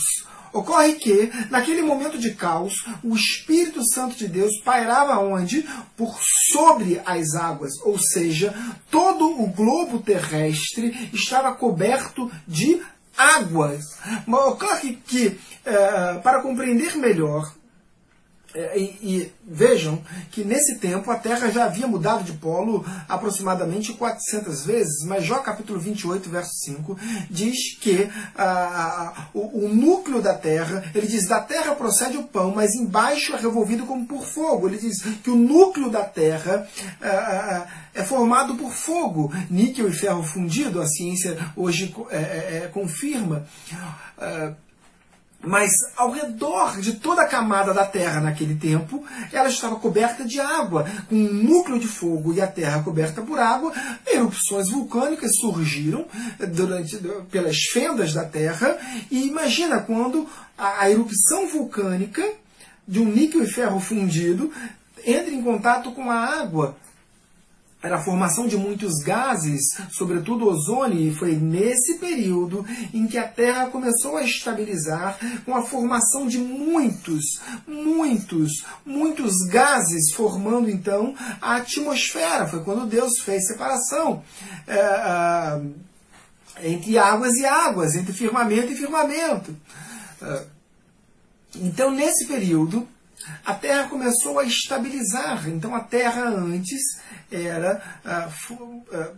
[0.52, 5.66] Ocorre que, naquele momento de caos, o Espírito Santo de Deus pairava onde?
[5.96, 6.18] Por
[6.52, 8.54] sobre as águas, ou seja,
[8.90, 12.80] todo o globo terrestre estava coberto de
[13.16, 13.84] águas.
[14.26, 17.57] Ocorre que, é, para compreender melhor
[18.54, 24.64] e, e, vejam que nesse tempo a Terra já havia mudado de polo aproximadamente 400
[24.64, 26.98] vezes, mas Jó capítulo 28, verso 5,
[27.30, 32.54] diz que ah, o, o, núcleo da Terra, ele diz, da Terra procede o pão,
[32.54, 34.66] mas embaixo é revolvido como por fogo.
[34.66, 36.66] Ele diz que o núcleo da Terra
[37.02, 42.68] ah, é formado por fogo, níquel e ferro fundido, a ciência hoje é, é, é
[42.68, 43.46] confirma.
[44.16, 44.54] Ah,
[45.40, 50.40] mas ao redor de toda a camada da Terra naquele tempo, ela estava coberta de
[50.40, 53.72] água, com um núcleo de fogo e a Terra coberta por água.
[54.06, 56.06] Erupções vulcânicas surgiram
[56.52, 56.98] durante,
[57.30, 58.76] pelas fendas da Terra.
[59.10, 62.26] E imagina quando a, a erupção vulcânica
[62.86, 64.52] de um níquel e ferro fundido
[65.04, 66.76] entra em contato com a água
[67.80, 73.26] era a formação de muitos gases, sobretudo ozônio, e foi nesse período em que a
[73.26, 81.56] Terra começou a estabilizar com a formação de muitos, muitos, muitos gases, formando então a
[81.56, 82.48] atmosfera.
[82.48, 84.24] Foi quando Deus fez separação
[84.66, 84.78] é,
[86.56, 89.56] é, entre águas e águas, entre firmamento e firmamento.
[90.20, 90.42] É,
[91.54, 92.88] então, nesse período,
[93.44, 95.48] a Terra começou a estabilizar.
[95.48, 96.80] Então, a Terra antes
[97.30, 99.16] era uh,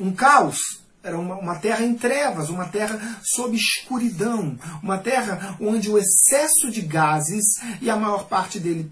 [0.00, 0.82] um caos.
[1.04, 6.70] Era uma, uma, terra em trevas, uma terra sob escuridão, uma terra onde o excesso
[6.70, 7.44] de gases,
[7.80, 8.88] e a maior parte dele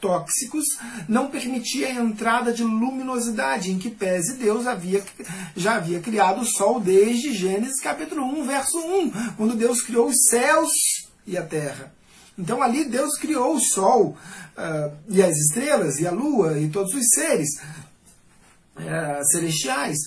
[0.00, 0.64] tóxicos,
[1.06, 5.04] não permitia a entrada de luminosidade, em que pese Deus havia,
[5.54, 10.28] já havia criado o sol desde Gênesis capítulo 1, verso 1, quando Deus criou os
[10.30, 10.70] céus
[11.26, 11.92] e a terra.
[12.40, 14.16] Então ali Deus criou o sol
[14.56, 17.48] uh, e as estrelas e a lua e todos os seres
[18.76, 19.98] uh, celestiais.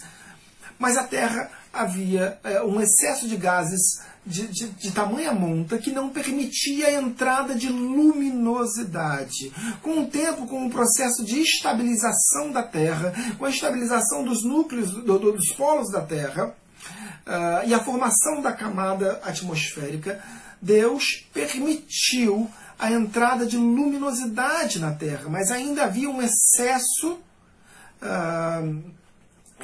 [0.80, 5.92] Mas a Terra havia uh, um excesso de gases de, de, de, tamanha monta que
[5.92, 9.52] não permitia a entrada de luminosidade.
[9.82, 14.92] Com o tempo, com o processo de estabilização da Terra, com a estabilização dos núcleos,
[14.92, 16.56] do, do, dos polos da Terra
[17.28, 20.24] uh, e a formação da camada atmosférica,
[20.64, 22.50] Deus permitiu
[22.80, 27.20] a entrada de luminosidade na Terra, mas ainda havia um excesso
[28.02, 28.84] uh,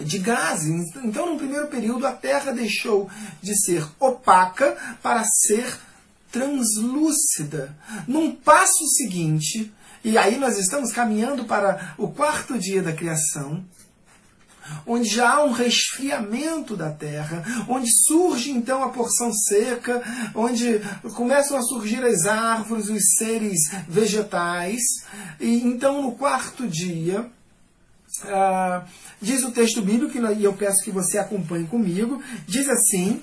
[0.04, 0.94] de gases.
[0.98, 3.10] Então, no primeiro período, a Terra deixou
[3.42, 5.80] de ser opaca para ser
[6.32, 7.74] translúcida.
[8.06, 9.74] Num passo seguinte,
[10.04, 13.64] e aí nós estamos caminhando para o quarto dia da criação,
[14.86, 20.02] onde já há um resfriamento da terra, onde surge então a porção seca,
[20.36, 20.80] onde
[21.16, 24.82] começam a surgir as árvores, os seres vegetais,
[25.40, 27.30] e então no quarto dia.
[28.26, 28.86] Ah,
[29.22, 33.22] diz o texto bíblico, e eu peço que você acompanhe comigo, diz assim,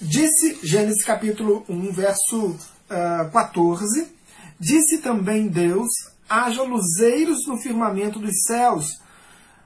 [0.00, 4.06] disse Gênesis capítulo 1, verso uh, 14,
[4.58, 5.88] disse também Deus,
[6.28, 9.00] haja luzeiros no firmamento dos céus,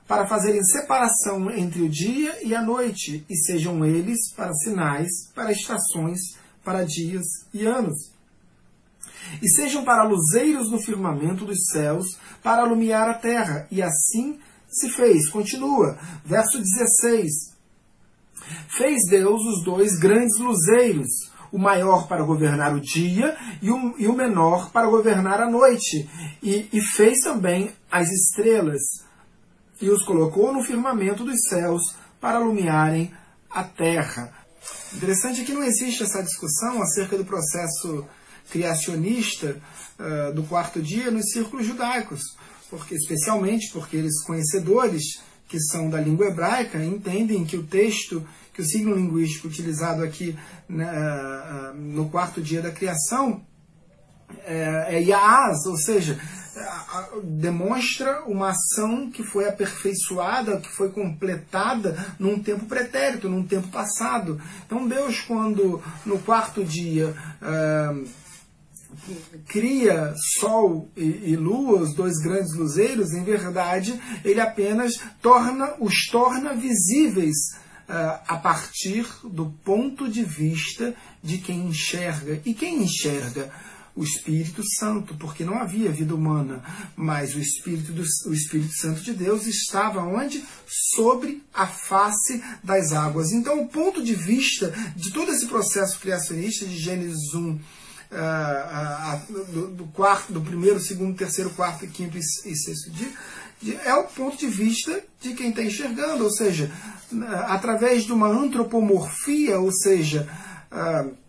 [0.06, 5.52] para fazerem separação entre o dia e a noite, e sejam eles para sinais, para
[5.52, 6.20] estações,
[6.62, 8.12] para dias e anos.
[9.42, 13.66] E sejam para luzeiros no firmamento dos céus, para alumiar a terra.
[13.70, 14.38] E assim
[14.68, 15.28] se fez.
[15.30, 17.54] Continua, verso 16.
[18.68, 21.08] Fez Deus os dois grandes luzeiros,
[21.50, 26.08] o maior para governar o dia e o, e o menor para governar a noite.
[26.42, 28.82] E, e fez também as estrelas
[29.80, 31.82] e os colocou no firmamento dos céus
[32.20, 33.12] para alumiarem
[33.50, 34.32] a terra.
[34.94, 38.06] Interessante é que não existe essa discussão acerca do processo
[38.50, 39.60] criacionista
[39.98, 42.22] uh, do quarto dia nos círculos judaicos,
[42.70, 48.62] porque especialmente porque eles conhecedores que são da língua hebraica entendem que o texto, que
[48.62, 50.36] o signo linguístico utilizado aqui
[50.68, 53.44] né, uh, no quarto dia da criação
[54.44, 55.16] é, é
[55.66, 56.18] ou seja,
[57.22, 64.40] demonstra uma ação que foi aperfeiçoada, que foi completada num tempo pretérito, num tempo passado.
[64.66, 68.08] Então Deus, quando no quarto dia uh,
[69.46, 76.06] cria Sol e, e, Lua, os dois grandes luzeiros, em verdade, ele apenas torna, os
[76.06, 77.34] torna visíveis
[77.88, 82.40] uh, a partir do ponto de vista de quem enxerga.
[82.44, 83.50] E quem enxerga?
[83.96, 86.62] O Espírito Santo, porque não havia vida humana,
[86.96, 90.44] mas o Espírito, do, o Espírito Santo de Deus estava onde?
[90.96, 93.30] Sobre a face das águas.
[93.30, 97.58] Então, o ponto de vista de todo esse processo criacionista de Gênesis 1, uh,
[99.30, 103.12] uh, do, do, quarto, do primeiro, segundo, terceiro, quarto, quinto e, e sexto dia,
[103.84, 106.70] é o ponto de vista de quem está enxergando, ou seja,
[107.46, 110.28] através de uma antropomorfia, ou seja,
[110.72, 111.23] uh,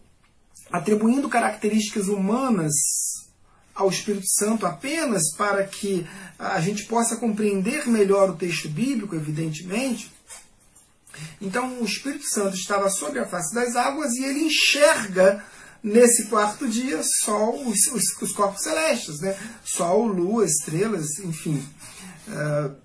[0.72, 2.74] atribuindo características humanas
[3.74, 6.08] ao Espírito Santo apenas para que
[6.40, 10.12] a gente possa compreender melhor o texto bíblico, evidentemente.
[11.42, 15.44] Então, o Espírito Santo estava sobre a face das águas e ele enxerga
[15.84, 19.38] nesse quarto dia Sol, os, os, os corpos celestes, né?
[19.64, 21.64] Sol, Lua, estrelas, enfim.
[22.28, 22.76] Uh,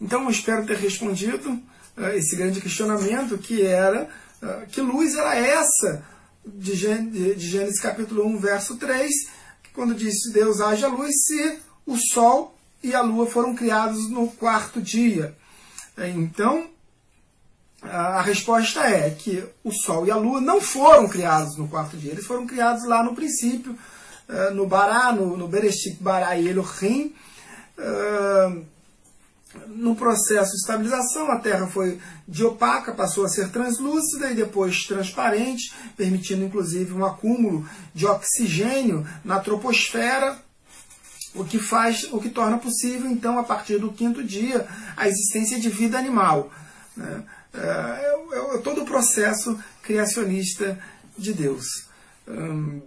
[0.00, 4.08] então, eu espero ter respondido uh, esse grande questionamento que era
[4.42, 6.04] uh, que luz era essa
[6.44, 9.10] de Gênesis capítulo 1, verso 3,
[9.62, 14.28] que quando disse Deus haja luz, se o sol e a lua foram criados no
[14.28, 15.36] quarto dia.
[16.16, 16.66] Então,
[17.82, 22.12] a resposta é que o sol e a lua não foram criados no quarto dia,
[22.12, 23.76] eles foram criados lá no princípio,
[24.28, 27.14] eh, no Bará, no, no Bereshit Bará e Elohim,
[27.78, 28.62] eh,
[29.66, 34.84] no processo de estabilização, a Terra foi de opaca, passou a ser translúcida e depois
[34.84, 40.38] transparente, permitindo inclusive um acúmulo de oxigênio na troposfera,
[41.34, 45.58] o que faz, o que torna possível então a partir do quinto dia a existência
[45.58, 46.50] de vida animal.
[46.96, 47.24] Né?
[47.54, 50.78] É, é, é, todo o processo criacionista
[51.16, 51.66] de Deus.
[52.26, 52.80] Hum,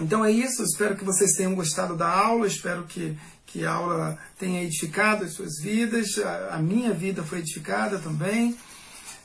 [0.00, 3.18] então é isso, espero que vocês tenham gostado da aula, espero que,
[3.48, 8.56] que a aula tenha edificado as suas vidas, a, a minha vida foi edificada também.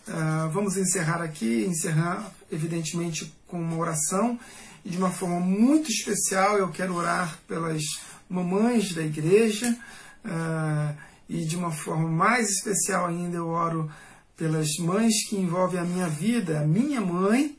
[0.07, 4.37] Uh, vamos encerrar aqui, encerrar evidentemente com uma oração
[4.83, 7.81] e de uma forma muito especial eu quero orar pelas
[8.29, 9.77] mamães da igreja
[10.25, 10.97] uh,
[11.29, 13.89] e de uma forma mais especial ainda eu oro
[14.35, 17.57] pelas mães que envolvem a minha vida, a minha mãe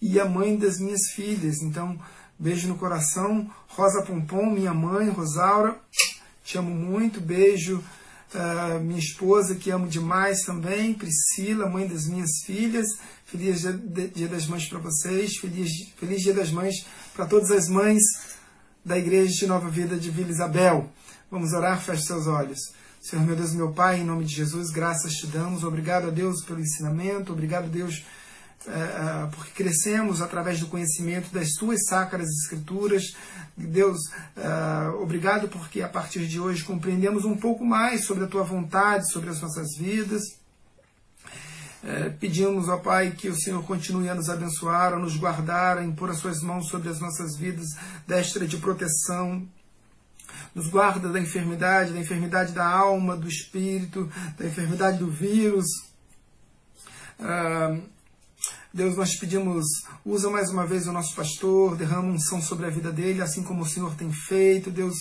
[0.00, 1.62] e a mãe das minhas filhas.
[1.62, 1.98] Então,
[2.38, 3.50] Beijo no coração.
[3.68, 5.76] Rosa Pompom, minha mãe, Rosaura,
[6.44, 7.20] te amo muito.
[7.20, 7.82] Beijo,
[8.34, 10.94] uh, minha esposa, que amo demais também.
[10.94, 12.86] Priscila, mãe das minhas filhas.
[13.26, 13.62] Feliz
[14.14, 15.36] Dia das Mães para vocês.
[15.36, 18.00] Feliz, feliz Dia das Mães para todas as mães
[18.84, 20.90] da Igreja de Nova Vida de Vila Isabel.
[21.30, 22.72] Vamos orar, feche seus olhos.
[23.00, 25.64] Senhor meu Deus, meu Pai, em nome de Jesus, graças te damos.
[25.64, 27.32] Obrigado a Deus pelo ensinamento.
[27.32, 28.04] Obrigado, Deus,
[29.32, 33.14] porque crescemos através do conhecimento das tuas sacras escrituras.
[33.56, 33.98] Deus,
[34.36, 39.10] é, obrigado porque a partir de hoje compreendemos um pouco mais sobre a tua vontade,
[39.10, 40.22] sobre as nossas vidas.
[42.20, 46.10] pedimos, ó Pai, que o Senhor continue a nos abençoar, a nos guardar, a impor
[46.10, 47.68] as suas mãos sobre as nossas vidas,
[48.06, 49.46] destra de proteção,
[50.54, 55.66] nos guarda da enfermidade, da enfermidade da alma, do espírito, da enfermidade do vírus.
[58.72, 59.64] Deus, nós pedimos,
[60.04, 63.62] usa mais uma vez o nosso pastor, derrama unção sobre a vida dele, assim como
[63.62, 64.70] o Senhor tem feito.
[64.70, 64.94] Deus,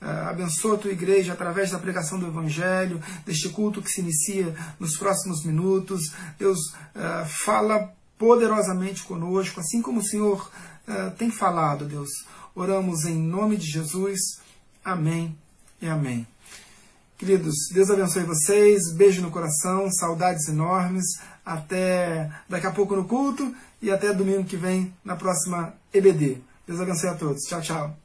[0.00, 4.54] uh, abençoa a tua igreja através da pregação do Evangelho, deste culto que se inicia
[4.78, 6.12] nos próximos minutos.
[6.38, 10.50] Deus, uh, fala poderosamente conosco, assim como o Senhor
[10.88, 12.08] uh, tem falado, Deus.
[12.54, 14.40] Oramos em nome de Jesus.
[14.82, 15.36] Amém
[15.80, 16.26] e amém.
[17.20, 21.04] Queridos, Deus abençoe vocês, beijo no coração, saudades enormes.
[21.50, 26.38] Até daqui a pouco no culto e até domingo que vem na próxima EBD.
[26.64, 27.42] Deus abençoe a todos.
[27.42, 27.96] Tchau, tchau.